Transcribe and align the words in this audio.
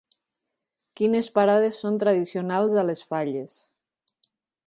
Quines 1.01 1.29
parades 1.35 1.81
són 1.85 2.01
tradicionals 2.05 2.75
a 2.83 2.87
les 2.89 3.05
falles? 3.13 3.59